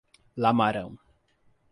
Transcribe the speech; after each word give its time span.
Lamarão 0.35 0.97